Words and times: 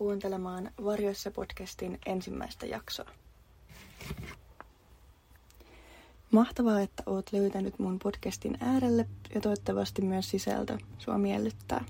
Kuuntelemaan 0.00 0.70
Varjoissa 0.84 1.30
podcastin 1.30 1.98
ensimmäistä 2.06 2.66
jaksoa. 2.66 3.10
Mahtavaa, 6.30 6.80
että 6.80 7.02
oot 7.06 7.32
löytänyt 7.32 7.78
mun 7.78 7.98
podcastin 7.98 8.58
äärelle 8.60 9.08
ja 9.34 9.40
toivottavasti 9.40 10.02
myös 10.02 10.30
sisältö 10.30 10.78
sua 10.98 11.18
miellyttää. 11.18 11.84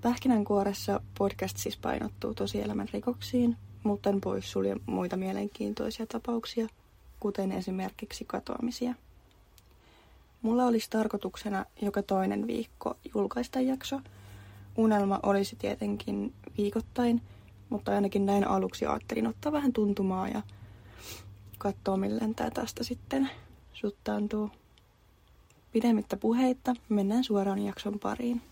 Pähkinänkuoressa 0.00 1.00
podcast 1.18 1.56
siis 1.56 1.76
painottuu 1.76 2.34
tosielämän 2.34 2.88
rikoksiin, 2.92 3.56
mutta 3.82 4.10
en 4.10 4.20
sulje 4.40 4.76
muita 4.86 5.16
mielenkiintoisia 5.16 6.06
tapauksia, 6.06 6.66
kuten 7.20 7.52
esimerkiksi 7.52 8.24
katoamisia. 8.24 8.94
Mulla 10.42 10.64
olisi 10.64 10.90
tarkoituksena 10.90 11.64
joka 11.82 12.02
toinen 12.02 12.46
viikko 12.46 12.96
julkaista 13.14 13.60
jakso– 13.60 14.00
unelma 14.76 15.20
olisi 15.22 15.56
tietenkin 15.56 16.34
viikoittain, 16.58 17.22
mutta 17.68 17.92
ainakin 17.94 18.26
näin 18.26 18.48
aluksi 18.48 18.86
ajattelin 18.86 19.26
ottaa 19.26 19.52
vähän 19.52 19.72
tuntumaa 19.72 20.28
ja 20.28 20.42
katsoa, 21.58 21.96
milleen 21.96 22.34
tämä 22.34 22.50
tästä 22.50 22.84
sitten 22.84 23.30
suttaantuu. 23.72 24.50
Pidemmittä 25.72 26.16
puheitta 26.16 26.74
mennään 26.88 27.24
suoraan 27.24 27.58
jakson 27.58 27.98
pariin. 27.98 28.42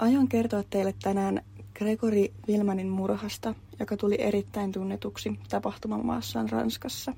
Aion 0.00 0.28
kertoa 0.28 0.62
teille 0.70 0.94
tänään 1.02 1.42
Gregory 1.74 2.26
Vilmanin 2.48 2.88
murhasta, 2.88 3.54
joka 3.80 3.96
tuli 3.96 4.16
erittäin 4.18 4.72
tunnetuksi 4.72 5.38
tapahtumamaassaan 5.48 6.48
Ranskassa. 6.50 7.12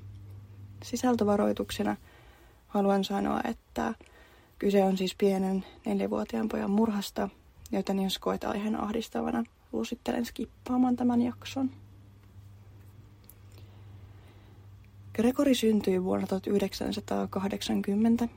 Sisältövaroituksena 0.83 1.95
haluan 2.67 3.03
sanoa, 3.03 3.41
että 3.43 3.93
Kyse 4.65 4.83
on 4.83 4.97
siis 4.97 5.15
pienen 5.15 5.65
neljävuotiaan 5.85 6.49
pojan 6.49 6.71
murhasta, 6.71 7.29
joten 7.71 7.99
jos 7.99 8.19
koet 8.19 8.43
aiheen 8.43 8.79
ahdistavana, 8.79 9.43
suosittelen 9.71 10.25
skippaamaan 10.25 10.95
tämän 10.95 11.21
jakson. 11.21 11.71
Gregori 15.13 15.55
syntyi 15.55 16.03
vuonna 16.03 16.27
1980, 16.27 18.27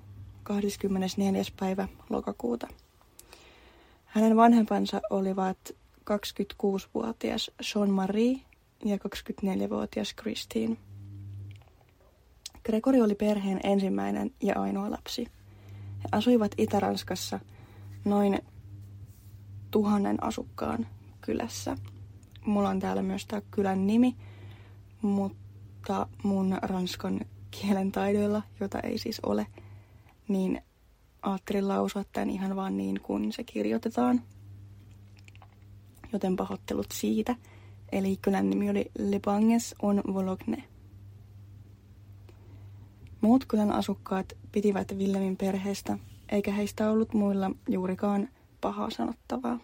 24. 0.43 1.43
päivä 1.61 1.89
lokakuuta. 2.11 2.69
Hänen 4.05 4.37
vanhempansa 4.37 5.01
olivat 5.11 5.59
26-vuotias 6.11 7.51
Jean-Marie 7.63 8.41
ja 8.85 8.97
24-vuotias 8.97 10.15
Christine. 10.20 10.77
Gregori 12.65 13.01
oli 13.01 13.15
perheen 13.15 13.61
ensimmäinen 13.63 14.31
ja 14.42 14.61
ainoa 14.61 14.91
lapsi. 14.91 15.38
He 15.99 16.09
asuivat 16.13 16.55
Itä-Ranskassa 16.59 17.41
noin 18.05 18.39
tuhannen 19.71 20.25
asukkaan 20.25 20.87
kylässä. 21.21 21.77
Mulla 22.45 22.69
on 22.69 22.81
täällä 22.81 23.03
myös 23.03 23.27
tämä 23.27 23.42
kylän 23.51 23.86
nimi, 23.86 24.17
mutta 25.03 26.07
mun 26.23 26.58
ranskan 26.63 27.20
kielen 27.51 27.92
taidoilla, 27.92 28.42
jota 28.61 28.81
ei 28.81 28.98
siis 28.98 29.20
ole, 29.20 29.47
niin 30.29 30.63
ajattelin 31.23 31.69
lausua 31.69 32.05
tämän 32.13 32.31
ihan 32.31 32.57
vaan 32.57 32.77
niin 32.77 33.01
kuin 33.01 33.33
se 33.33 33.45
kirjoitetaan. 33.45 34.23
Joten 36.13 36.37
pahoittelut 36.37 36.87
siitä. 36.92 37.37
Eli 37.92 38.17
kylän 38.23 38.51
nimi 38.51 38.70
oli 38.70 38.91
Le 38.98 39.20
Banges 39.25 39.75
on 39.83 40.03
Vologne. 40.14 40.64
Muut 43.20 43.45
kylän 43.45 43.73
asukkaat 43.73 44.33
pitivät 44.52 44.98
Villemin 44.98 45.36
perheestä, 45.36 45.98
eikä 46.29 46.52
heistä 46.52 46.90
ollut 46.90 47.14
muilla 47.14 47.51
juurikaan 47.68 48.29
pahaa 48.61 48.90
sanottavaa. 48.90 49.58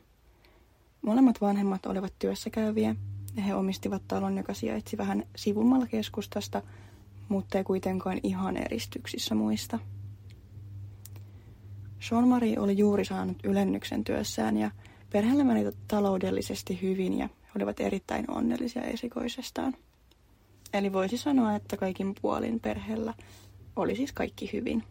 Molemmat 1.03 1.41
vanhemmat 1.41 1.87
olivat 1.87 2.13
työssäkäyviä 2.19 2.97
ja 3.37 3.43
he 3.43 3.55
omistivat 3.55 4.03
talon, 4.09 4.37
joka 4.37 4.55
sijaitsi 4.55 4.99
vähän 4.99 5.25
sivummalla 5.37 5.87
keskustasta, 5.87 6.63
mutta 7.29 7.59
ei 7.59 7.65
kuitenkaan 7.65 8.21
ihan 8.23 8.57
eristyksissä 8.57 9.35
muista. 9.35 9.79
Jean-Marie 12.11 12.59
oli 12.59 12.79
juuri 12.79 13.05
saanut 13.05 13.37
ylennyksen 13.45 14.05
työssään 14.05 14.57
ja 14.57 14.71
perheellä 15.13 15.45
meni 15.45 15.65
taloudellisesti 15.89 16.83
hyvin 16.83 17.19
ja 17.19 17.27
he 17.27 17.51
olivat 17.57 17.81
erittäin 17.81 18.31
onnellisia 18.31 18.83
esikoisestaan. 18.83 19.75
Eli 20.73 20.93
voisi 20.93 21.19
sanoa, 21.19 21.55
että 21.55 21.77
kaikin 21.77 22.15
puolin 22.23 22.61
perheellä 22.61 23.15
oli 23.77 23.97
siis 23.97 24.13
kaikki 24.13 24.51
hyvin. 24.53 24.83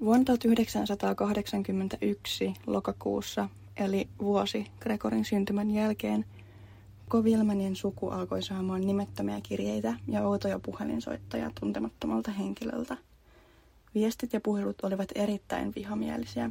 Vuonna 0.00 0.24
1981 0.24 2.54
lokakuussa, 2.66 3.48
eli 3.76 4.08
vuosi 4.22 4.66
Gregorin 4.80 5.24
syntymän 5.24 5.70
jälkeen, 5.70 6.24
Kovilmanin 7.08 7.76
suku 7.76 8.08
alkoi 8.08 8.42
saamaan 8.42 8.80
nimettömiä 8.86 9.40
kirjeitä 9.42 9.94
ja 10.08 10.22
outoja 10.28 10.58
puhelinsoittoja 10.58 11.50
tuntemattomalta 11.60 12.30
henkilöltä. 12.30 12.96
Viestit 13.94 14.32
ja 14.32 14.40
puhelut 14.40 14.84
olivat 14.84 15.08
erittäin 15.14 15.72
vihamielisiä 15.76 16.50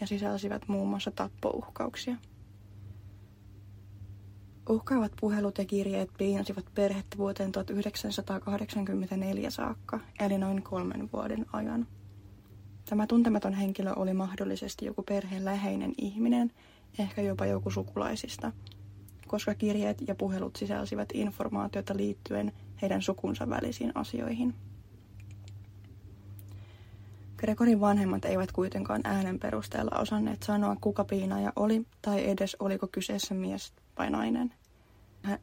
ja 0.00 0.06
sisälsivät 0.06 0.68
muun 0.68 0.88
muassa 0.88 1.10
tappouhkauksia. 1.10 2.16
Uhkaavat 4.68 5.12
puhelut 5.20 5.58
ja 5.58 5.64
kirjeet 5.64 6.10
piinasivat 6.18 6.64
perhettä 6.74 7.18
vuoteen 7.18 7.52
1984 7.52 9.50
saakka, 9.50 10.00
eli 10.20 10.38
noin 10.38 10.62
kolmen 10.62 11.08
vuoden 11.12 11.46
ajan. 11.52 11.86
Tämä 12.88 13.06
tuntematon 13.06 13.54
henkilö 13.54 13.92
oli 13.96 14.12
mahdollisesti 14.12 14.84
joku 14.84 15.02
perheen 15.02 15.44
läheinen 15.44 15.92
ihminen, 15.98 16.52
ehkä 16.98 17.22
jopa 17.22 17.46
joku 17.46 17.70
sukulaisista, 17.70 18.52
koska 19.26 19.54
kirjeet 19.54 19.98
ja 20.06 20.14
puhelut 20.14 20.56
sisälsivät 20.56 21.08
informaatiota 21.14 21.96
liittyen 21.96 22.52
heidän 22.82 23.02
sukunsa 23.02 23.48
välisiin 23.48 23.92
asioihin. 23.94 24.54
Gregorin 27.36 27.80
vanhemmat 27.80 28.24
eivät 28.24 28.52
kuitenkaan 28.52 29.00
äänen 29.04 29.38
perusteella 29.38 29.98
osanneet 29.98 30.42
sanoa, 30.42 30.76
kuka 30.80 31.04
piinaaja 31.04 31.52
oli 31.56 31.86
tai 32.02 32.30
edes 32.30 32.56
oliko 32.60 32.86
kyseessä 32.86 33.34
mies 33.34 33.72
vai 33.98 34.10
nainen. 34.10 34.54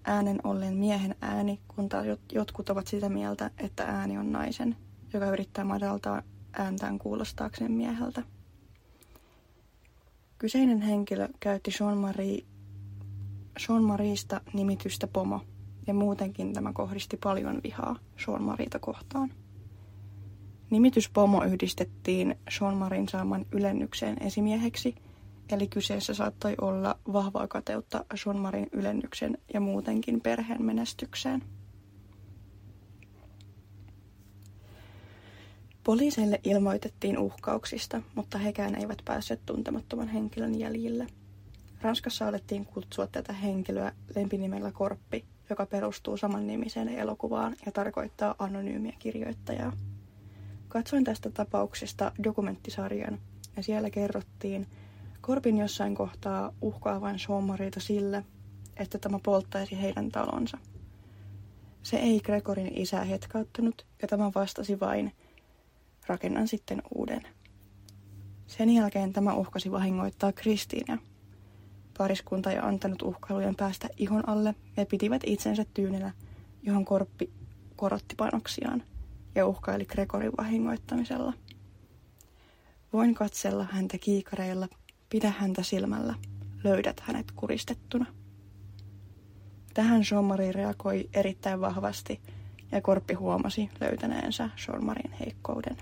Äänen 0.03 0.39
ollen 0.43 0.73
miehen 0.73 1.15
ääni, 1.21 1.59
kun 1.67 1.89
taas 1.89 2.05
jotkut 2.31 2.69
ovat 2.69 2.87
sitä 2.87 3.09
mieltä, 3.09 3.51
että 3.57 3.83
ääni 3.83 4.17
on 4.17 4.31
naisen, 4.31 4.75
joka 5.13 5.25
yrittää 5.25 5.63
madaltaa 5.63 6.21
ääntään 6.53 6.99
kuulostaakseen 6.99 7.71
mieheltä. 7.71 8.23
Kyseinen 10.37 10.81
henkilö 10.81 11.27
käytti 11.39 11.71
Jean-Marie, 11.79 12.45
Jean-Marista 13.59 14.41
nimitystä 14.53 15.07
pomo, 15.07 15.41
ja 15.87 15.93
muutenkin 15.93 16.53
tämä 16.53 16.73
kohdisti 16.73 17.17
paljon 17.17 17.59
vihaa 17.63 17.95
Jean-Mariita 18.27 18.79
kohtaan. 18.79 19.33
Nimitys 20.69 21.09
pomo 21.09 21.43
yhdistettiin 21.43 22.35
Jean-Marin 22.59 23.09
saaman 23.09 23.45
ylennykseen 23.51 24.17
esimieheksi– 24.23 24.95
Eli 25.51 25.67
kyseessä 25.67 26.13
saattoi 26.13 26.55
olla 26.61 26.99
vahvaa 27.13 27.47
kateutta 27.47 28.05
Jean-Marin 28.13 28.67
ylennyksen 28.71 29.37
ja 29.53 29.59
muutenkin 29.59 30.21
perheen 30.21 30.63
menestykseen. 30.63 31.43
Poliiseille 35.83 36.39
ilmoitettiin 36.43 37.17
uhkauksista, 37.17 38.01
mutta 38.15 38.37
hekään 38.37 38.75
eivät 38.75 39.01
päässeet 39.05 39.45
tuntemattoman 39.45 40.07
henkilön 40.07 40.59
jäljille. 40.59 41.07
Ranskassa 41.81 42.27
alettiin 42.27 42.65
kutsua 42.65 43.07
tätä 43.07 43.33
henkilöä 43.33 43.91
lempinimellä 44.15 44.71
Korppi, 44.71 45.25
joka 45.49 45.65
perustuu 45.65 46.17
saman 46.17 46.47
nimiseen 46.47 46.89
elokuvaan 46.89 47.55
ja 47.65 47.71
tarkoittaa 47.71 48.35
anonyymiä 48.39 48.93
kirjoittajaa. 48.99 49.73
Katsoin 50.67 51.03
tästä 51.03 51.29
tapauksesta 51.29 52.11
dokumenttisarjan 52.23 53.19
ja 53.57 53.63
siellä 53.63 53.89
kerrottiin, 53.89 54.67
Korpin 55.29 55.57
jossain 55.57 55.95
kohtaa 55.95 56.53
uhkaavan 56.61 57.19
Shommarita 57.19 57.79
sille, 57.79 58.25
että 58.77 58.97
tämä 58.97 59.19
polttaisi 59.23 59.81
heidän 59.81 60.09
talonsa. 60.09 60.57
Se 61.83 61.97
ei 61.97 62.19
Gregorin 62.19 62.77
isää 62.77 63.03
hetkauttanut 63.03 63.85
ja 64.01 64.07
tämä 64.07 64.31
vastasi 64.35 64.79
vain, 64.79 65.11
rakennan 66.07 66.47
sitten 66.47 66.81
uuden. 66.95 67.21
Sen 68.47 68.69
jälkeen 68.69 69.13
tämä 69.13 69.33
uhkasi 69.33 69.71
vahingoittaa 69.71 70.31
Kristiinia. 70.31 70.97
Pariskunta 71.97 72.51
ei 72.51 72.57
antanut 72.61 73.01
uhkailujen 73.01 73.55
päästä 73.55 73.87
ihon 73.97 74.29
alle 74.29 74.55
ja 74.77 74.85
pitivät 74.85 75.21
itsensä 75.25 75.65
tyynellä, 75.73 76.11
johon 76.63 76.85
Korppi 76.85 77.33
korotti 77.75 78.15
panoksiaan 78.15 78.83
ja 79.35 79.47
uhkaili 79.47 79.85
Gregorin 79.85 80.37
vahingoittamisella. 80.37 81.33
Voin 82.93 83.15
katsella 83.15 83.63
häntä 83.63 83.97
kiikareilla 83.97 84.67
Pidä 85.09 85.33
häntä 85.37 85.63
silmällä. 85.63 86.15
Löydät 86.63 86.99
hänet 86.99 87.31
kuristettuna. 87.31 88.05
Tähän 89.73 90.01
Jean-Marie 90.01 90.51
reagoi 90.51 91.09
erittäin 91.13 91.61
vahvasti 91.61 92.21
ja 92.71 92.81
Korppi 92.81 93.13
huomasi 93.13 93.69
löytäneensä 93.81 94.49
Jean-Marin 94.57 95.11
heikkouden. 95.19 95.77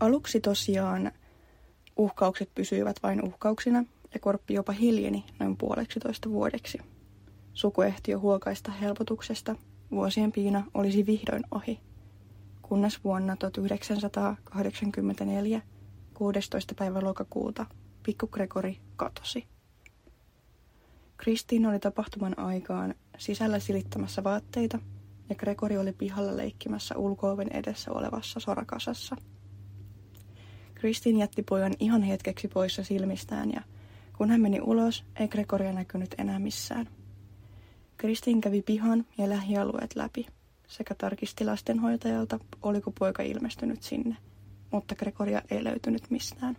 Aluksi 0.00 0.40
tosiaan 0.40 1.12
uhkaukset 1.96 2.54
pysyivät 2.54 2.96
vain 3.02 3.24
uhkauksina 3.24 3.84
ja 4.14 4.20
korppi 4.20 4.54
jopa 4.54 4.72
hiljeni 4.72 5.24
noin 5.38 5.56
puoleksi 5.56 6.00
toista 6.00 6.30
vuodeksi. 6.30 6.78
Suku 7.52 7.82
ehti 7.82 8.10
jo 8.10 8.20
huokaista 8.20 8.72
helpotuksesta, 8.72 9.56
vuosien 9.90 10.32
piina 10.32 10.64
olisi 10.74 11.06
vihdoin 11.06 11.42
ohi, 11.50 11.80
kunnes 12.62 13.04
vuonna 13.04 13.36
1984 13.36 15.62
16. 16.14 16.74
päivä 16.74 17.00
lokakuuta 17.00 17.66
pikku 18.02 18.26
Gregori 18.26 18.78
katosi. 18.96 19.46
Kristiin 21.16 21.66
oli 21.66 21.78
tapahtuman 21.78 22.38
aikaan 22.38 22.94
sisällä 23.18 23.58
silittämässä 23.58 24.24
vaatteita 24.24 24.78
ja 25.28 25.34
Gregori 25.34 25.78
oli 25.78 25.92
pihalla 25.92 26.36
leikkimässä 26.36 26.96
ulkooven 26.96 27.48
edessä 27.52 27.92
olevassa 27.92 28.40
sorakasassa. 28.40 29.16
Kristiin 30.74 31.18
jätti 31.18 31.42
pojan 31.42 31.74
ihan 31.78 32.02
hetkeksi 32.02 32.48
poissa 32.48 32.84
silmistään 32.84 33.52
ja 33.52 33.62
kun 34.18 34.30
hän 34.30 34.40
meni 34.40 34.60
ulos, 34.60 35.04
ei 35.20 35.28
Gregoria 35.28 35.72
näkynyt 35.72 36.14
enää 36.18 36.38
missään. 36.38 36.88
Kristiin 37.96 38.40
kävi 38.40 38.62
pihan 38.62 39.06
ja 39.18 39.28
lähialueet 39.28 39.96
läpi 39.96 40.26
sekä 40.68 40.94
tarkisti 40.94 41.44
lastenhoitajalta, 41.44 42.38
oliko 42.62 42.92
poika 42.98 43.22
ilmestynyt 43.22 43.82
sinne, 43.82 44.16
mutta 44.74 44.94
Gregoria 44.94 45.42
ei 45.50 45.64
löytynyt 45.64 46.10
mistään. 46.10 46.56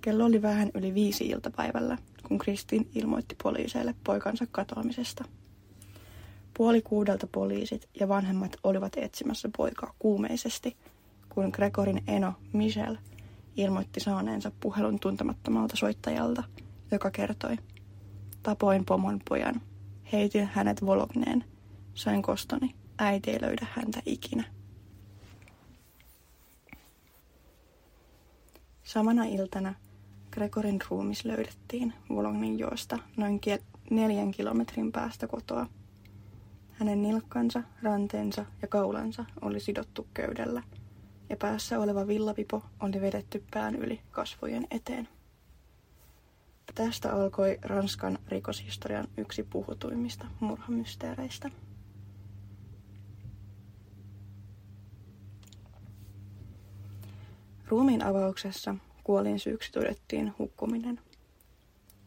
Kello 0.00 0.24
oli 0.24 0.42
vähän 0.42 0.70
yli 0.74 0.94
viisi 0.94 1.26
iltapäivällä, 1.26 1.98
kun 2.28 2.38
Kristin 2.38 2.90
ilmoitti 2.94 3.36
poliiseille 3.42 3.94
poikansa 4.04 4.46
katoamisesta. 4.52 5.24
Puoli 6.56 6.82
kuudelta 6.82 7.26
poliisit 7.26 7.88
ja 8.00 8.08
vanhemmat 8.08 8.56
olivat 8.62 8.92
etsimässä 8.96 9.48
poikaa 9.56 9.94
kuumeisesti, 9.98 10.76
kun 11.28 11.50
Gregorin 11.52 12.02
eno 12.06 12.34
Michelle 12.52 12.98
ilmoitti 13.56 14.00
saaneensa 14.00 14.52
puhelun 14.60 15.00
tuntemattomalta 15.00 15.76
soittajalta, 15.76 16.44
joka 16.90 17.10
kertoi, 17.10 17.56
tapoin 18.42 18.84
pomon 18.84 19.20
pojan, 19.28 19.60
heitin 20.12 20.48
hänet 20.52 20.86
vologneen, 20.86 21.44
sain 21.94 22.22
kostoni, 22.22 22.74
äiti 22.98 23.30
ei 23.30 23.42
löydä 23.42 23.66
häntä 23.70 24.02
ikinä. 24.06 24.55
Samana 28.86 29.24
iltana 29.24 29.74
Gregorin 30.30 30.78
ruumis 30.90 31.24
löydettiin 31.24 31.94
Volognin 32.10 32.58
joesta 32.58 32.98
noin 33.16 33.40
neljän 33.90 34.30
kilometrin 34.30 34.92
päästä 34.92 35.26
kotoa. 35.26 35.66
Hänen 36.72 37.02
nilkkansa, 37.02 37.62
ranteensa 37.82 38.46
ja 38.62 38.68
kaulansa 38.68 39.24
oli 39.40 39.60
sidottu 39.60 40.06
köydellä, 40.14 40.62
ja 41.28 41.36
päässä 41.36 41.78
oleva 41.78 42.06
villapipo 42.06 42.62
oli 42.80 43.00
vedetty 43.00 43.44
pään 43.50 43.74
yli 43.74 44.00
kasvojen 44.10 44.66
eteen. 44.70 45.08
Tästä 46.74 47.12
alkoi 47.12 47.58
Ranskan 47.62 48.18
rikoshistorian 48.28 49.08
yksi 49.16 49.42
puhutuimmista 49.42 50.26
murhamysteereistä. 50.40 51.50
Ruumiin 57.68 58.04
avauksessa 58.04 58.74
kuolin 59.04 59.38
syyksi 59.38 59.72
todettiin 59.72 60.34
hukkuminen. 60.38 61.00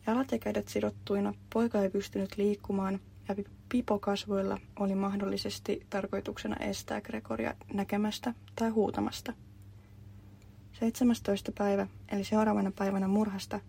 Jalat 0.07 0.31
ja 0.31 0.39
kädet 0.39 0.67
sidottuina 0.67 1.33
poika 1.53 1.81
ei 1.81 1.89
pystynyt 1.89 2.37
liikkumaan 2.37 2.99
ja 3.27 3.35
pipokasvoilla 3.69 4.57
oli 4.79 4.95
mahdollisesti 4.95 5.85
tarkoituksena 5.89 6.55
estää 6.55 7.01
Gregoria 7.01 7.53
näkemästä 7.73 8.33
tai 8.55 8.69
huutamasta. 8.69 9.33
17. 10.79 11.51
päivä, 11.57 11.87
eli 12.11 12.23
seuraavana 12.23 12.71
päivänä 12.71 13.07
murhasta, 13.07 13.59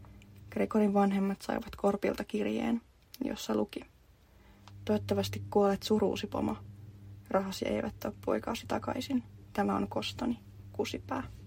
Gregorin 0.50 0.94
vanhemmat 0.94 1.43
saivat 1.43 1.76
Korpilta 1.76 2.25
kirjeen, 2.25 2.81
jossa 3.25 3.54
luki. 3.54 3.81
Toivottavasti 4.84 5.43
kuolet 5.50 5.82
suruusi, 5.82 6.26
pomo. 6.26 6.56
Rahasi 7.31 7.69
eivät 7.69 8.04
ole 8.04 8.14
poikaasi 8.25 8.64
takaisin. 8.69 9.22
Tämä 9.52 9.76
on 9.76 9.88
kostoni, 9.88 10.38
kusipää. 10.72 11.39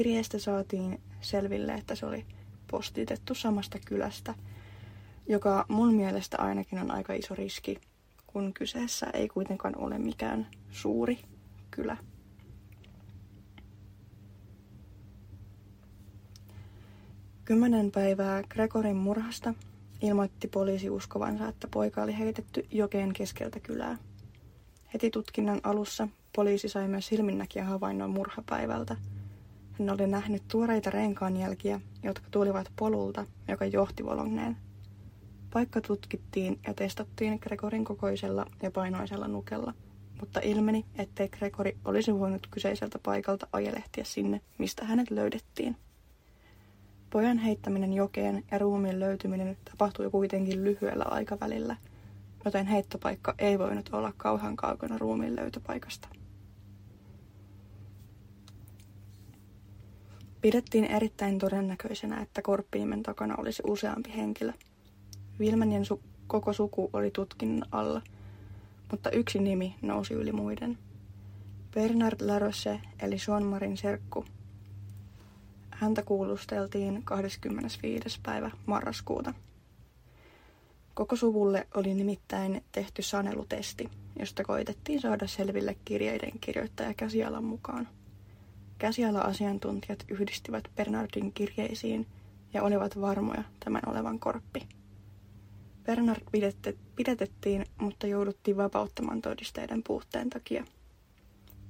Kirjeestä 0.00 0.38
saatiin 0.38 1.00
selville, 1.20 1.74
että 1.74 1.94
se 1.94 2.06
oli 2.06 2.26
postitettu 2.70 3.34
samasta 3.34 3.78
kylästä, 3.84 4.34
joka 5.28 5.64
mun 5.68 5.94
mielestä 5.94 6.36
ainakin 6.38 6.78
on 6.78 6.90
aika 6.90 7.12
iso 7.12 7.34
riski, 7.34 7.78
kun 8.26 8.52
kyseessä 8.52 9.06
ei 9.14 9.28
kuitenkaan 9.28 9.76
ole 9.78 9.98
mikään 9.98 10.46
suuri 10.70 11.18
kylä. 11.70 11.96
Kymmenen 17.44 17.90
päivää 17.90 18.42
Gregorin 18.42 18.96
murhasta 18.96 19.54
ilmoitti 20.02 20.48
poliisi 20.48 20.90
uskovansa, 20.90 21.48
että 21.48 21.68
poika 21.70 22.02
oli 22.02 22.18
heitetty 22.18 22.66
jokeen 22.70 23.12
keskeltä 23.12 23.60
kylää. 23.60 23.98
Heti 24.94 25.10
tutkinnan 25.10 25.60
alussa 25.62 26.08
poliisi 26.36 26.68
sai 26.68 26.88
myös 26.88 27.06
silminnäkiä 27.06 27.64
havainnon 27.64 28.10
murhapäivältä– 28.10 28.96
hän 29.80 29.90
oli 29.90 30.06
nähnyt 30.06 30.42
tuoreita 30.48 30.90
renkaanjälkiä, 30.90 31.80
jotka 32.02 32.26
tulivat 32.30 32.72
polulta, 32.76 33.26
joka 33.48 33.64
johti 33.64 34.04
Vologneen. 34.04 34.56
Paikka 35.52 35.80
tutkittiin 35.80 36.58
ja 36.66 36.74
testattiin 36.74 37.38
Gregorin 37.42 37.84
kokoisella 37.84 38.46
ja 38.62 38.70
painoisella 38.70 39.28
nukella, 39.28 39.74
mutta 40.20 40.40
ilmeni, 40.42 40.84
ettei 40.98 41.28
Gregori 41.28 41.76
olisi 41.84 42.18
voinut 42.18 42.46
kyseiseltä 42.50 42.98
paikalta 43.02 43.46
ajelehtiä 43.52 44.04
sinne, 44.04 44.40
mistä 44.58 44.84
hänet 44.84 45.10
löydettiin. 45.10 45.76
Pojan 47.10 47.38
heittäminen 47.38 47.92
jokeen 47.92 48.44
ja 48.50 48.58
ruumiin 48.58 49.00
löytyminen 49.00 49.56
tapahtui 49.70 50.10
kuitenkin 50.10 50.64
lyhyellä 50.64 51.04
aikavälillä, 51.04 51.76
joten 52.44 52.66
heittopaikka 52.66 53.34
ei 53.38 53.58
voinut 53.58 53.90
olla 53.92 54.12
kauhan 54.16 54.56
kaukana 54.56 54.98
ruumiin 54.98 55.36
löytöpaikasta. 55.36 56.19
Pidettiin 60.40 60.84
erittäin 60.84 61.38
todennäköisenä, 61.38 62.20
että 62.20 62.42
korppiimen 62.42 63.02
takana 63.02 63.34
olisi 63.38 63.62
useampi 63.66 64.12
henkilö. 64.16 64.52
Vilmanien 65.38 65.82
su- 65.82 66.00
koko 66.26 66.52
suku 66.52 66.90
oli 66.92 67.10
tutkinnan 67.10 67.68
alla, 67.72 68.02
mutta 68.90 69.10
yksi 69.10 69.38
nimi 69.38 69.74
nousi 69.82 70.14
yli 70.14 70.32
muiden. 70.32 70.78
Bernard 71.74 72.26
Laroche 72.26 72.80
eli 73.02 73.16
Jean-Marin 73.16 73.76
serkku. 73.76 74.24
Häntä 75.70 76.02
kuulusteltiin 76.02 77.02
25. 77.04 78.20
päivä 78.22 78.50
marraskuuta. 78.66 79.34
Koko 80.94 81.16
suvulle 81.16 81.66
oli 81.74 81.94
nimittäin 81.94 82.64
tehty 82.72 83.02
sanelutesti, 83.02 83.90
josta 84.18 84.44
koitettiin 84.44 85.00
saada 85.00 85.26
selville 85.26 85.76
kirjeiden 85.84 86.32
kirjoittaja 86.40 86.94
käsialan 86.94 87.44
mukaan. 87.44 87.88
Käsiala-asiantuntijat 88.80 90.04
yhdistivät 90.08 90.64
Bernardin 90.76 91.32
kirjeisiin 91.32 92.06
ja 92.52 92.62
olivat 92.62 93.00
varmoja 93.00 93.42
tämän 93.64 93.82
olevan 93.86 94.18
korppi. 94.18 94.68
Bernard 95.82 96.22
pidetettiin, 96.96 97.66
mutta 97.80 98.06
jouduttiin 98.06 98.56
vapauttamaan 98.56 99.22
todisteiden 99.22 99.82
puutteen 99.82 100.30
takia. 100.30 100.64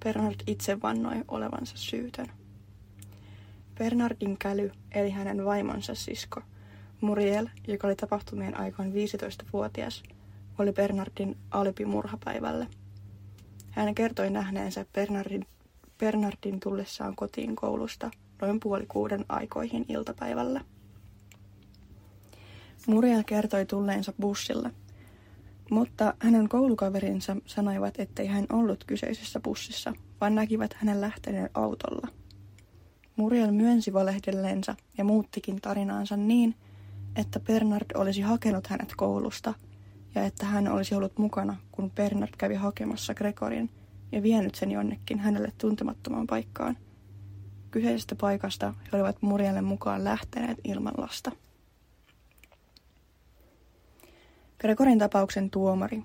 Bernard 0.05 0.41
itse 0.47 0.83
vannoi 0.83 1.25
olevansa 1.29 1.77
syytön. 1.77 2.27
Bernardin 3.79 4.39
käly, 4.39 4.71
eli 4.93 5.11
hänen 5.11 5.45
vaimonsa 5.45 5.95
sisko, 5.95 6.41
Muriel, 7.01 7.49
joka 7.69 7.87
oli 7.87 7.97
tapahtumien 7.97 8.61
aikaan 8.61 8.89
15-vuotias, 8.89 10.03
oli 10.59 10.73
Bernardin 10.73 11.37
alibi 11.51 11.85
murhapäivälle. 11.85 12.67
Hän 13.71 13.95
kertoi 13.95 14.31
nähneensä 14.31 14.87
Bernardin 14.93 15.47
Bernardin 16.01 16.61
tullessaan 16.61 17.17
kotiin 17.17 17.57
koulusta 17.57 18.11
noin 18.43 18.61
puoli 18.61 18.87
kuuden 18.87 19.25
aikoihin 19.29 19.85
iltapäivällä. 19.89 20.61
Muriel 22.87 23.23
kertoi 23.27 23.67
tulleensa 23.67 24.13
bussilla, 24.21 24.71
mutta 25.71 26.15
hänen 26.19 26.49
koulukaverinsa 26.49 27.37
sanoivat, 27.47 28.01
ettei 28.01 28.27
hän 28.27 28.47
ollut 28.53 28.85
kyseisessä 28.85 29.41
bussissa, 29.41 29.93
vaan 30.21 30.35
näkivät 30.35 30.75
hänen 30.75 31.01
lähteneen 31.01 31.51
autolla. 31.55 32.09
Muriel 33.17 33.53
myönsi 33.53 33.93
valehdelleensa 33.93 34.77
ja 34.99 35.05
muuttikin 35.05 35.61
tarinaansa 35.61 36.17
niin, 36.17 36.55
että 37.17 37.41
Bernard 37.41 37.87
olisi 37.95 38.21
hakenut 38.21 38.67
hänet 38.67 38.93
koulusta 38.97 39.55
ja 40.15 40.25
että 40.25 40.47
hän 40.47 40.69
olisi 40.69 40.95
ollut 40.95 41.19
mukana, 41.19 41.57
kun 41.73 41.91
Bernard 41.91 42.33
kävi 42.39 42.55
hakemassa 42.55 43.15
Gregorin 43.15 43.71
ja 44.13 44.23
vienyt 44.23 44.55
sen 44.55 44.71
jonnekin 44.71 45.19
hänelle 45.19 45.53
tuntemattomaan 45.59 46.27
paikkaan. 46.27 46.77
Kyseisestä 47.71 48.15
paikasta 48.15 48.75
he 48.93 48.97
olivat 48.97 49.23
Murielle 49.23 49.63
mukaan 49.63 50.05
lähteneet 50.05 50.59
ilman 50.65 50.95
lasta. 50.97 51.33
Gregorin 54.59 54.99
tapauksen 54.99 55.51
tuomari 55.51 56.05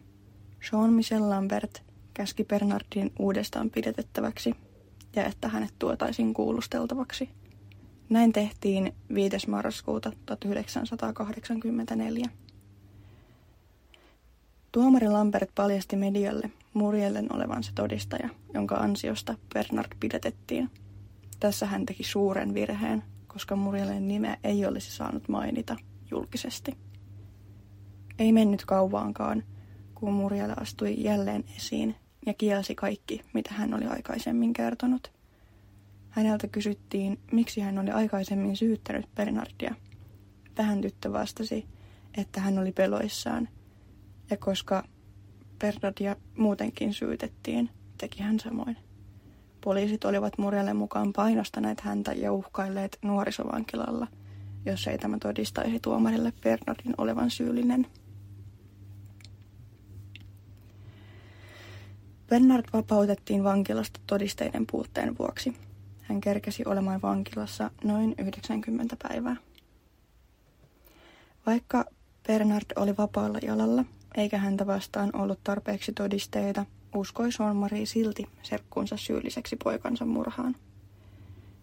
Jean-Michel 0.72 1.30
Lambert 1.30 1.84
käski 2.14 2.44
Bernardin 2.44 3.12
uudestaan 3.20 3.70
pidetettäväksi 3.70 4.56
ja 5.16 5.26
että 5.26 5.48
hänet 5.48 5.74
tuotaisiin 5.80 6.34
kuulusteltavaksi. 6.34 7.30
Näin 8.10 8.34
tehtiin 8.34 8.94
5. 9.14 9.50
marraskuuta 9.50 10.12
1984. 10.26 12.26
Tuomari 14.76 15.10
Lambert 15.10 15.50
paljasti 15.56 15.96
medialle 15.96 16.52
Muriellen 16.74 17.36
olevan 17.36 17.64
se 17.64 17.72
todistaja, 17.76 18.30
jonka 18.54 18.76
ansiosta 18.76 19.36
Bernard 19.54 19.92
pidätettiin. 20.00 20.70
Tässä 21.40 21.66
hän 21.66 21.86
teki 21.86 22.04
suuren 22.04 22.54
virheen, 22.54 23.04
koska 23.28 23.56
Muriellen 23.56 24.08
nimeä 24.08 24.38
ei 24.44 24.66
olisi 24.66 24.92
saanut 24.92 25.30
mainita 25.30 25.76
julkisesti. 26.12 26.78
Ei 28.20 28.32
mennyt 28.32 28.66
kauaankaan, 28.66 29.44
kun 29.94 30.14
Muriel 30.14 30.54
astui 30.58 31.04
jälleen 31.04 31.44
esiin 31.58 31.96
ja 32.26 32.34
kielsi 32.34 32.76
kaikki, 32.76 33.22
mitä 33.34 33.54
hän 33.54 33.74
oli 33.74 33.86
aikaisemmin 33.86 34.54
kertonut. 34.54 35.12
Häneltä 36.10 36.48
kysyttiin, 36.48 37.20
miksi 37.32 37.62
hän 37.62 37.80
oli 37.80 37.90
aikaisemmin 37.90 38.58
syyttänyt 38.58 39.06
Bernardia. 39.16 39.76
Tähän 40.56 40.82
tyttö 40.82 41.14
vastasi, 41.14 41.66
että 42.18 42.42
hän 42.42 42.60
oli 42.60 42.72
peloissaan, 42.72 43.48
ja 44.30 44.38
koska 44.38 44.84
Bernardia 45.60 46.16
muutenkin 46.38 46.94
syytettiin, 46.94 47.70
teki 47.98 48.24
hän 48.24 48.40
samoin. 48.40 48.78
Poliisit 49.62 50.06
olivat 50.06 50.38
Murielle 50.38 50.74
mukaan 50.74 51.14
painostaneet 51.14 51.82
häntä 51.82 52.14
ja 52.14 52.34
uhkailleet 52.34 52.98
nuorisovankilalla, 53.02 54.08
jos 54.66 54.88
ei 54.88 54.98
tämä 54.98 55.18
todistaisi 55.18 55.80
tuomarille 55.80 56.34
Bernardin 56.42 56.94
olevan 56.98 57.30
syyllinen. 57.30 57.88
Bernard 62.28 62.66
vapautettiin 62.74 63.44
vankilasta 63.44 64.00
todisteiden 64.08 64.66
puutteen 64.72 65.18
vuoksi. 65.18 65.54
Hän 66.02 66.22
kerkesi 66.22 66.64
olemaan 66.66 67.02
vankilassa 67.02 67.72
noin 67.84 68.16
90 68.18 68.98
päivää. 69.04 69.36
Vaikka 71.46 71.86
Bernard 72.28 72.66
oli 72.76 72.98
vapaalla 72.98 73.40
jalalla, 73.42 73.86
eikä 74.16 74.38
häntä 74.38 74.68
vastaan 74.68 75.10
ollut 75.14 75.40
tarpeeksi 75.44 75.94
todisteita, 75.94 76.66
uskoi 76.96 77.30
Jean-Marie 77.30 77.86
silti 77.86 78.28
serkkunsa 78.44 78.98
syylliseksi 78.98 79.56
poikansa 79.64 80.06
murhaan. 80.06 80.56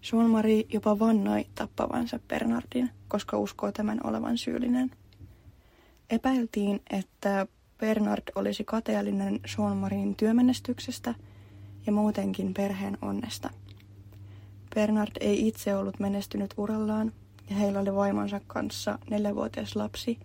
Jean-Marie 0.02 0.66
jopa 0.68 0.98
vannoi 0.98 1.46
tappavansa 1.54 2.18
Bernardin, 2.28 2.90
koska 3.08 3.38
uskoo 3.38 3.72
tämän 3.72 4.00
olevan 4.04 4.38
syyllinen. 4.38 4.90
Epäiltiin, 6.10 6.80
että 6.90 7.46
Bernard 7.78 8.22
olisi 8.34 8.64
kateellinen 8.64 9.40
Jean-Marien 9.46 10.14
työmenestyksestä 10.16 11.14
ja 11.86 11.92
muutenkin 11.92 12.54
perheen 12.54 12.98
onnesta. 13.02 13.50
Bernard 14.74 15.12
ei 15.20 15.48
itse 15.48 15.76
ollut 15.76 16.00
menestynyt 16.00 16.54
urallaan 16.56 17.12
ja 17.50 17.56
heillä 17.56 17.80
oli 17.80 17.94
vaimonsa 17.94 18.40
kanssa 18.46 18.98
neljävuotias 19.10 19.76
lapsi, 19.76 20.18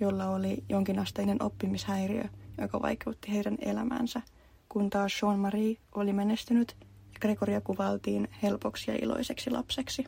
jolla 0.00 0.26
oli 0.26 0.64
jonkinasteinen 0.68 1.42
oppimishäiriö, 1.42 2.24
joka 2.60 2.82
vaikeutti 2.82 3.32
heidän 3.32 3.58
elämäänsä, 3.60 4.22
kun 4.68 4.90
taas 4.90 5.12
Jean-Marie 5.22 5.78
oli 5.94 6.12
menestynyt 6.12 6.76
ja 6.80 7.20
Gregoria 7.20 7.60
kuvaltiin 7.60 8.28
helpoksi 8.42 8.90
ja 8.90 8.98
iloiseksi 9.02 9.50
lapseksi. 9.50 10.04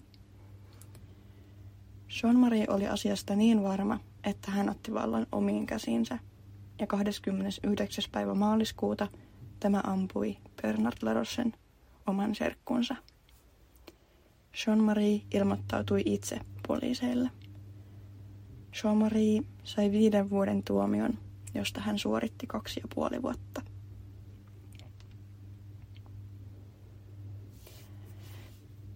Jean-Marie 2.09 2.67
oli 2.69 2.89
asiasta 2.89 3.37
niin 3.37 3.63
varma, 3.63 4.01
että 4.25 4.51
hän 4.51 4.71
otti 4.71 4.95
vallan 4.95 5.27
omiin 5.33 5.67
käsiinsä– 5.67 6.19
ja 6.81 6.87
29. 6.87 8.05
päivä 8.13 8.35
maaliskuuta 8.35 9.09
tämä 9.61 9.81
ampui 9.85 10.37
Bernard 10.63 10.97
Larossen 11.03 11.53
oman 12.07 12.35
serkkunsa. 12.35 12.97
Jean-Marie 14.55 15.23
ilmoittautui 15.35 16.03
itse 16.05 16.41
poliiseille. 16.69 17.31
Jean-Marie 18.73 19.43
sai 19.65 19.91
viiden 19.91 20.31
vuoden 20.31 20.63
tuomion, 20.63 21.19
josta 21.55 21.81
hän 21.81 21.99
suoritti 21.99 22.47
kaksi 22.47 22.81
ja 22.81 22.89
puoli 22.95 23.23
vuotta. 23.23 23.63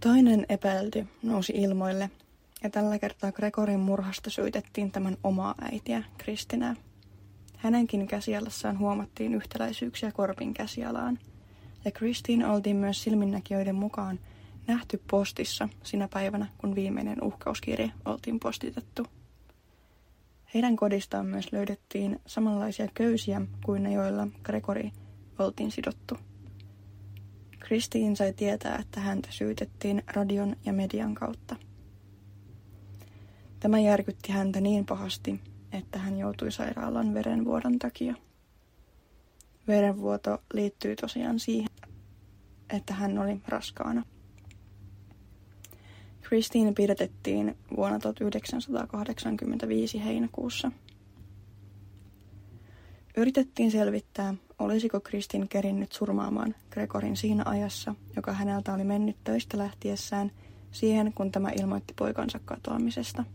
Toinen 0.01 0.47
epäilty 0.49 1.07
nousi 1.23 1.53
ilmoille, 1.57 2.11
ja 2.63 2.71
tällä 2.71 2.99
kertaa 2.99 3.33
Gregorin 3.33 3.81
murhasta 3.81 4.31
syytettiin 4.31 4.91
tämän 4.91 5.17
omaa 5.23 5.55
äitiä, 5.61 6.03
Kristinää. 6.19 6.77
Hänenkin 7.57 8.07
käsialassaan 8.07 8.79
huomattiin 8.79 9.35
yhtäläisyyksiä 9.35 10.13
Korpin 10.13 10.55
käsialaan, 10.55 11.19
ja 11.85 11.91
Christine 11.91 12.47
oltiin 12.47 12.77
myös 12.77 13.03
silminnäkijöiden 13.03 13.75
mukaan 13.75 14.19
nähty 14.67 15.03
postissa 15.11 15.69
sinä 15.83 16.09
päivänä, 16.09 16.47
kun 16.59 16.75
viimeinen 16.75 17.23
uhkauskirje 17.23 17.91
oltiin 18.05 18.41
postitettu. 18.41 19.07
Heidän 20.55 20.77
kodistaan 20.77 21.27
myös 21.27 21.53
löydettiin 21.53 22.21
samanlaisia 22.27 22.89
köysiä 22.95 23.43
kuin 23.65 23.83
ne, 23.83 23.93
joilla 23.93 24.29
Gregory 24.43 24.91
oltiin 25.39 25.71
sidottu. 25.71 26.19
Christine 27.65 28.17
sai 28.17 28.33
tietää, 28.33 28.77
että 28.79 29.01
häntä 29.01 29.29
syytettiin 29.33 30.03
radion 30.07 30.57
ja 30.65 30.73
median 30.73 31.15
kautta. 31.15 31.57
Tämä 33.61 33.79
järkytti 33.79 34.33
häntä 34.33 34.61
niin 34.61 34.87
pahasti, 34.87 35.41
että 35.73 35.99
hän 35.99 36.19
joutui 36.19 36.53
sairaalan 36.53 37.15
verenvuodon 37.15 37.79
takia. 37.79 38.15
Verenvuoto 39.69 40.43
liittyy 40.53 40.97
tosiaan 40.97 41.39
siihen, 41.39 41.71
että 42.71 42.95
hän 42.95 43.19
oli 43.19 43.41
raskaana. 43.49 44.03
Christine 46.29 46.73
pidätettiin 46.73 47.57
vuonna 47.77 47.99
1985 47.99 50.05
heinäkuussa. 50.05 50.73
Yritettiin 53.17 53.71
selvittää, 53.71 54.35
olisiko 54.59 55.01
Kristin 55.01 55.49
kerinnyt 55.49 55.93
surmaamaan 55.93 56.55
Gregorin 56.71 57.17
siinä 57.17 57.43
ajassa, 57.47 57.95
joka 58.17 58.33
häneltä 58.33 58.75
oli 58.75 58.85
mennyt 58.85 59.17
töistä 59.25 59.59
lähtiessään 59.59 60.31
siihen, 60.73 61.13
kun 61.13 61.33
tämä 61.33 61.51
ilmoitti 61.51 61.95
poikansa 61.99 62.41
katoamisesta– 62.45 63.25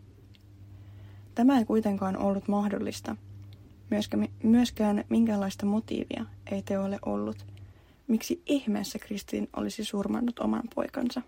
Tämä 1.40 1.58
ei 1.58 1.66
kuitenkaan 1.66 2.18
ollut 2.18 2.48
mahdollista. 2.48 3.16
Myöskään 4.44 5.04
minkäänlaista 5.10 5.66
motiivia 5.66 6.26
ei 6.52 6.62
teolle 6.62 7.00
ollut. 7.06 7.46
Miksi 8.08 8.44
ihmeessä 8.46 9.00
Kristin 9.00 9.50
olisi 9.56 9.86
surmannut 9.86 10.40
oman 10.40 10.64
poikansa? 10.76 11.22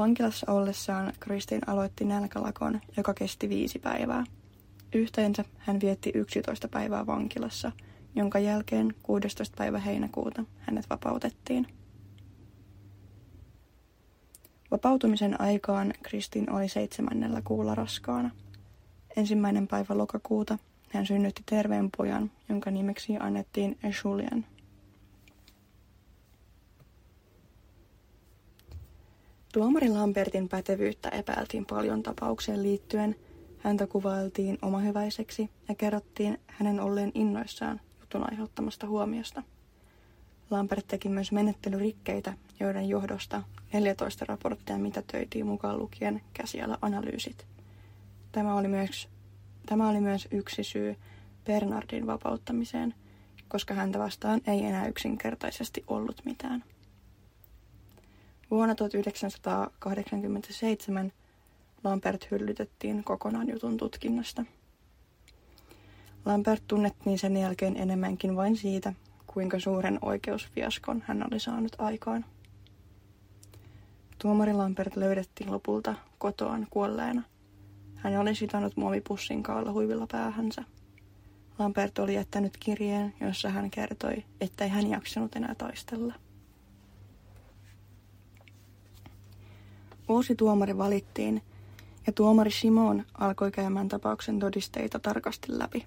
Vankilassa 0.00 0.52
ollessaan 0.52 1.12
Kristin 1.20 1.60
aloitti 1.66 2.04
nälkälakon, 2.04 2.80
joka 2.96 3.14
kesti 3.14 3.48
viisi 3.48 3.78
päivää. 3.78 4.24
Yhteensä 4.94 5.44
hän 5.58 5.80
vietti 5.80 6.10
11 6.14 6.68
päivää 6.68 7.06
vankilassa, 7.06 7.72
jonka 8.14 8.38
jälkeen 8.38 8.94
16. 9.02 9.56
päivä 9.56 9.78
heinäkuuta 9.78 10.44
hänet 10.58 10.90
vapautettiin. 10.90 11.66
Vapautumisen 14.70 15.40
aikaan 15.40 15.92
Kristin 16.02 16.50
oli 16.50 16.68
seitsemännellä 16.68 17.42
kuulla 17.44 17.74
raskaana. 17.74 18.30
Ensimmäinen 19.16 19.68
päivä 19.68 19.98
lokakuuta 19.98 20.58
hän 20.90 21.06
synnytti 21.06 21.42
terveen 21.46 21.90
pojan, 21.96 22.30
jonka 22.48 22.70
nimeksi 22.70 23.16
annettiin 23.16 23.78
Julian. 24.04 24.46
Tuomari 29.52 29.88
Lambertin 29.88 30.48
pätevyyttä 30.48 31.08
epäiltiin 31.08 31.66
paljon 31.66 32.02
tapaukseen 32.02 32.62
liittyen. 32.62 33.16
Häntä 33.58 33.86
kuvailtiin 33.86 34.58
omahyväiseksi 34.62 35.50
ja 35.68 35.74
kerrottiin 35.74 36.38
hänen 36.46 36.80
olleen 36.80 37.12
innoissaan 37.14 37.80
jutun 38.00 38.30
aiheuttamasta 38.30 38.86
huomiosta. 38.86 39.42
Lambert 40.50 40.88
teki 40.88 41.08
myös 41.08 41.32
menettelyrikkeitä, 41.32 42.32
joiden 42.60 42.88
johdosta 42.88 43.42
14 43.72 44.24
raporttia 44.24 44.78
mitätöitiin 44.78 45.46
mukaan 45.46 45.78
lukien 45.78 46.20
käsiala-analyysit. 46.34 47.46
Tämä 48.32 48.54
oli, 48.54 48.68
myös, 48.68 49.08
tämä 49.66 49.88
oli 49.88 50.00
myös 50.00 50.28
yksi 50.30 50.64
syy 50.64 50.96
Bernardin 51.44 52.06
vapauttamiseen, 52.06 52.94
koska 53.48 53.74
häntä 53.74 53.98
vastaan 53.98 54.40
ei 54.46 54.64
enää 54.64 54.86
yksinkertaisesti 54.86 55.84
ollut 55.86 56.22
mitään. 56.24 56.64
Vuonna 58.50 58.74
1987 58.74 61.12
Lambert 61.84 62.30
hyllytettiin 62.30 63.04
kokonaan 63.04 63.48
jutun 63.48 63.76
tutkinnasta. 63.76 64.44
Lambert 66.24 66.62
tunnettiin 66.68 67.18
sen 67.18 67.36
jälkeen 67.36 67.76
enemmänkin 67.76 68.36
vain 68.36 68.56
siitä, 68.56 68.92
kuinka 69.26 69.60
suuren 69.60 69.98
oikeusfiaskon 70.02 71.02
hän 71.06 71.26
oli 71.30 71.40
saanut 71.40 71.72
aikaan. 71.78 72.24
Tuomari 74.18 74.52
Lambert 74.52 74.96
löydettiin 74.96 75.52
lopulta 75.52 75.94
kotoaan 76.18 76.66
kuolleena. 76.70 77.22
Hän 77.96 78.16
oli 78.16 78.34
sitonut 78.34 78.76
muovipussin 78.76 79.42
kaalla 79.42 79.72
huivilla 79.72 80.06
päähänsä. 80.12 80.64
Lambert 81.58 81.98
oli 81.98 82.14
jättänyt 82.14 82.56
kirjeen, 82.56 83.14
jossa 83.20 83.48
hän 83.48 83.70
kertoi, 83.70 84.24
ettei 84.40 84.68
hän 84.68 84.90
jaksanut 84.90 85.36
enää 85.36 85.54
taistella. 85.54 86.14
Uusi 90.10 90.34
tuomari 90.34 90.78
valittiin 90.78 91.42
ja 92.06 92.12
tuomari 92.12 92.50
Simon 92.50 93.04
alkoi 93.18 93.50
käymään 93.50 93.88
tapauksen 93.88 94.38
todisteita 94.38 94.98
tarkasti 94.98 95.58
läpi. 95.58 95.86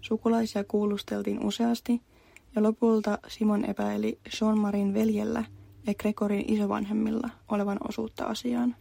Sukulaisia 0.00 0.64
kuulusteltiin 0.64 1.44
useasti 1.44 2.02
ja 2.56 2.62
lopulta 2.62 3.18
Simon 3.28 3.64
epäili 3.64 4.18
Sean 4.28 4.58
Marin 4.58 4.94
veljellä 4.94 5.44
ja 5.86 5.94
Gregorin 5.94 6.44
isovanhemmilla 6.52 7.30
olevan 7.48 7.78
osuutta 7.88 8.24
asiaan. 8.24 8.76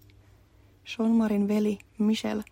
Sean 0.85 1.11
Marin 1.11 1.47
veli 1.47 1.79
Michel 1.97 2.43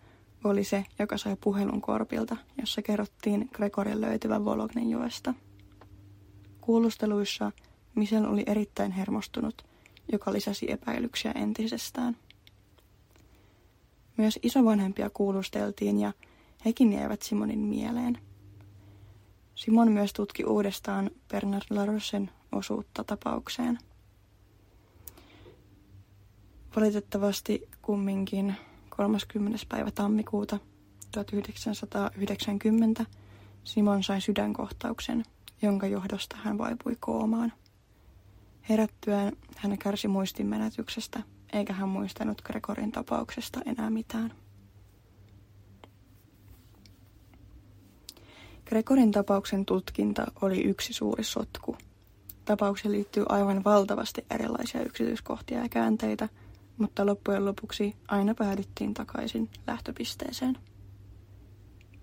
oli 0.44 0.64
se, 0.64 0.84
joka 0.98 1.18
sai 1.18 1.36
puhelun 1.44 1.80
Korpilta, 1.80 2.36
jossa 2.60 2.82
kerrottiin 2.82 3.48
Gregorin 3.52 4.00
löytyvän 4.00 4.44
Volognenjoesta. 4.44 5.34
Kuulusteluissa 6.60 7.52
Michel 7.94 8.24
oli 8.24 8.42
erittäin 8.46 8.92
hermostunut, 8.92 9.71
joka 10.12 10.32
lisäsi 10.32 10.70
epäilyksiä 10.70 11.32
entisestään. 11.32 12.16
Myös 14.16 14.38
isovanhempia 14.42 15.10
kuulusteltiin 15.10 16.00
ja 16.00 16.12
hekin 16.64 16.92
jäivät 16.92 17.22
Simonin 17.22 17.58
mieleen. 17.58 18.18
Simon 19.54 19.92
myös 19.92 20.12
tutki 20.12 20.44
uudestaan 20.44 21.10
Bernard 21.28 21.64
Larossen 21.70 22.30
osuutta 22.52 23.04
tapaukseen. 23.04 23.78
Valitettavasti 26.76 27.68
kumminkin 27.82 28.54
30. 28.88 29.58
päivä 29.68 29.90
tammikuuta 29.90 30.58
1990 31.12 33.06
Simon 33.64 34.02
sai 34.02 34.20
sydänkohtauksen, 34.20 35.24
jonka 35.62 35.86
johdosta 35.86 36.36
hän 36.36 36.58
vaipui 36.58 36.96
koomaan. 37.00 37.52
Herättyään 38.68 39.32
hän 39.56 39.78
kärsi 39.78 40.08
muistinmenetyksestä, 40.08 41.22
eikä 41.52 41.72
hän 41.72 41.88
muistanut 41.88 42.42
Gregorin 42.42 42.92
tapauksesta 42.92 43.60
enää 43.66 43.90
mitään. 43.90 44.32
Gregorin 48.66 49.10
tapauksen 49.10 49.64
tutkinta 49.64 50.26
oli 50.42 50.60
yksi 50.64 50.92
suuri 50.92 51.24
sotku. 51.24 51.76
Tapaukseen 52.44 52.92
liittyy 52.92 53.24
aivan 53.28 53.64
valtavasti 53.64 54.24
erilaisia 54.30 54.82
yksityiskohtia 54.82 55.62
ja 55.62 55.68
käänteitä, 55.68 56.28
mutta 56.78 57.06
loppujen 57.06 57.44
lopuksi 57.44 57.96
aina 58.08 58.34
päädyttiin 58.34 58.94
takaisin 58.94 59.50
lähtöpisteeseen. 59.66 60.58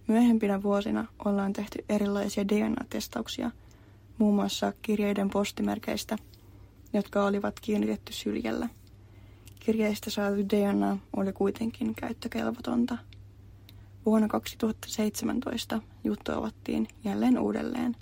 Myöhempinä 0.08 0.64
vuosina 0.64 1.06
ollaan 1.26 1.54
tehty 1.54 1.86
erilaisia 1.90 2.48
DNA-testauksia, 2.48 3.52
muun 4.18 4.36
muassa 4.36 4.74
kirjeiden 4.82 5.30
postimerkeistä, 5.30 6.16
jotka 6.94 7.26
olivat 7.26 7.60
kiinnitetty 7.60 8.14
syljellä. 8.14 8.70
Kirjeistä 9.60 10.10
saatu 10.10 10.38
DNA 10.38 10.98
oli 11.16 11.34
kuitenkin 11.34 11.96
käyttökelvotonta– 11.96 12.98
Vuonna 14.06 14.28
2017 14.28 15.82
juttu 16.04 16.32
avattiin 16.32 16.88
jälleen 17.04 17.40
uudelleen, 17.40 17.96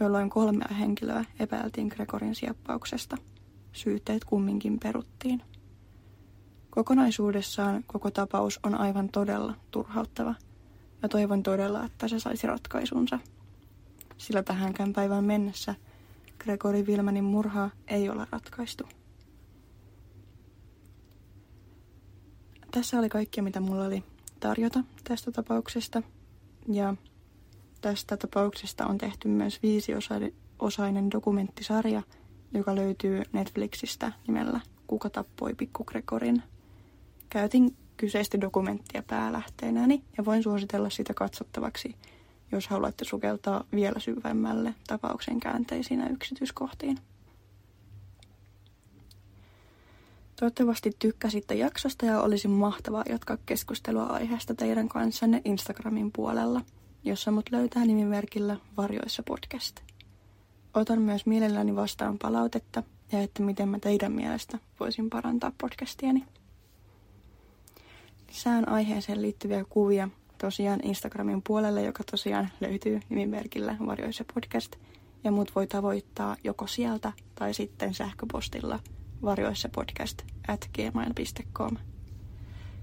jolloin 0.00 0.30
kolmea 0.30 0.74
henkilöä 0.78 1.24
epäiltiin 1.38 1.88
Gregorin 1.88 2.34
sieppauksesta. 2.34 3.16
Syytteet 3.72 4.24
kumminkin 4.24 4.78
peruttiin. 4.78 5.42
Kokonaisuudessaan 6.70 7.84
koko 7.86 8.10
tapaus 8.10 8.60
on 8.62 8.74
aivan 8.74 9.08
todella 9.08 9.54
turhauttava 9.70 10.34
ja 11.02 11.08
toivon 11.08 11.42
todella, 11.42 11.84
että 11.84 12.08
se 12.08 12.20
saisi 12.20 12.46
ratkaisunsa. 12.46 13.18
Sillä 14.18 14.42
tähänkään 14.42 14.92
päivään 14.92 15.24
mennessä 15.24 15.74
Gregory 16.48 16.86
Vilmanin 16.86 17.24
murhaa 17.24 17.70
ei 17.86 18.08
ole 18.08 18.26
ratkaistu. 18.32 18.88
Tässä 22.70 22.98
oli 22.98 23.08
kaikki, 23.08 23.42
mitä 23.42 23.60
mulla 23.60 23.84
oli 23.84 24.04
tarjota 24.40 24.80
tästä 25.04 25.30
tapauksesta. 25.32 26.02
Ja 26.68 26.94
tästä 27.80 28.16
tapauksesta 28.16 28.86
on 28.86 28.98
tehty 28.98 29.28
myös 29.28 29.62
viisiosainen 29.62 31.10
dokumenttisarja, 31.10 32.02
joka 32.54 32.74
löytyy 32.74 33.22
Netflixistä 33.32 34.12
nimellä 34.26 34.60
Kuka 34.86 35.10
tappoi 35.10 35.54
Pikku 35.54 35.84
Gregorin. 35.84 36.42
Käytin 37.28 37.76
kyseistä 37.96 38.40
dokumenttia 38.40 39.02
päälähteenäni 39.02 40.04
ja 40.18 40.24
voin 40.24 40.42
suositella 40.42 40.90
sitä 40.90 41.14
katsottavaksi, 41.14 41.96
jos 42.52 42.68
haluatte 42.68 43.04
sukeltaa 43.04 43.64
vielä 43.72 43.98
syvemmälle 43.98 44.74
tapauksen 44.86 45.40
käänteisiin 45.40 46.00
ja 46.00 46.08
yksityiskohtiin. 46.08 46.98
Toivottavasti 50.40 50.92
tykkäsitte 50.98 51.54
jaksosta 51.54 52.06
ja 52.06 52.20
olisi 52.20 52.48
mahtavaa 52.48 53.04
jatkaa 53.08 53.36
keskustelua 53.46 54.02
aiheesta 54.02 54.54
teidän 54.54 54.88
kanssanne 54.88 55.42
Instagramin 55.44 56.12
puolella, 56.12 56.60
jossa 57.04 57.30
mut 57.30 57.50
löytää 57.50 57.84
nimimerkillä 57.84 58.56
Varjoissa 58.76 59.22
podcast. 59.22 59.80
Otan 60.74 61.02
myös 61.02 61.26
mielelläni 61.26 61.76
vastaan 61.76 62.18
palautetta 62.18 62.82
ja 63.12 63.20
että 63.22 63.42
miten 63.42 63.68
mä 63.68 63.78
teidän 63.78 64.12
mielestä 64.12 64.58
voisin 64.80 65.10
parantaa 65.10 65.52
podcastiani. 65.60 66.24
Lisään 68.28 68.68
aiheeseen 68.68 69.22
liittyviä 69.22 69.64
kuvia 69.68 70.08
tosiaan 70.38 70.80
Instagramin 70.82 71.42
puolelle, 71.46 71.82
joka 71.82 72.04
tosiaan 72.10 72.48
löytyy 72.60 73.00
nimimerkillä 73.08 73.76
Varjoissa 73.86 74.24
podcast. 74.34 74.76
Ja 75.24 75.30
mut 75.30 75.52
voi 75.54 75.66
tavoittaa 75.66 76.36
joko 76.44 76.66
sieltä 76.66 77.12
tai 77.34 77.54
sitten 77.54 77.94
sähköpostilla– 77.94 78.78
varjoissa 79.22 79.68
podcast 79.68 80.22
at 80.48 80.70
gmail.com. 80.74 81.76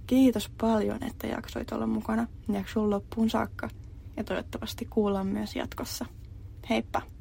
Kiitos 0.07 0.49
paljon, 0.61 1.03
että 1.03 1.27
jaksoit 1.27 1.71
olla 1.71 1.87
mukana 1.87 2.27
jakson 2.53 2.89
loppuun 2.89 3.29
saakka 3.29 3.69
ja 4.17 4.23
toivottavasti 4.23 4.85
kuullaan 4.89 5.27
myös 5.27 5.55
jatkossa. 5.55 6.05
Heippa! 6.69 7.14